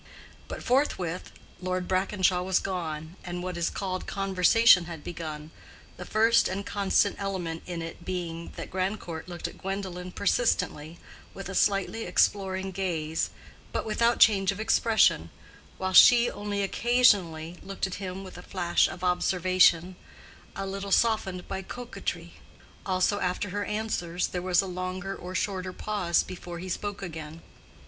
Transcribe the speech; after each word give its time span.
But 0.47 0.63
forthwith 0.63 1.31
Lord 1.61 1.87
Brackenshaw 1.87 2.41
was 2.43 2.57
gone, 2.57 3.17
and 3.23 3.43
what 3.43 3.55
is 3.55 3.69
called 3.69 4.07
conversation 4.07 4.85
had 4.85 5.03
begun, 5.03 5.51
the 5.97 6.05
first 6.05 6.47
and 6.47 6.65
constant 6.65 7.17
element 7.19 7.61
in 7.67 7.83
it 7.83 8.03
being 8.03 8.51
that 8.55 8.71
Grandcourt 8.71 9.29
looked 9.29 9.47
at 9.47 9.59
Gwendolen 9.59 10.11
persistently 10.11 10.97
with 11.35 11.49
a 11.49 11.53
slightly 11.53 12.05
exploring 12.05 12.71
gaze, 12.71 13.29
but 13.71 13.85
without 13.85 14.19
change 14.19 14.51
of 14.51 14.59
expression, 14.59 15.29
while 15.77 15.93
she 15.93 16.31
only 16.31 16.63
occasionally 16.63 17.57
looked 17.61 17.85
at 17.85 18.01
him 18.01 18.23
with 18.23 18.39
a 18.39 18.41
flash 18.41 18.87
of 18.87 19.03
observation 19.03 19.95
a 20.55 20.65
little 20.65 20.91
softened 20.91 21.47
by 21.47 21.61
coquetry. 21.61 22.33
Also, 22.87 23.19
after 23.19 23.49
her 23.49 23.65
answers 23.65 24.29
there 24.29 24.41
was 24.41 24.63
a 24.63 24.65
longer 24.65 25.15
or 25.15 25.35
shorter 25.35 25.71
pause 25.71 26.23
before 26.23 26.57
he 26.57 26.69
spoke 26.69 27.03
again. 27.03 27.43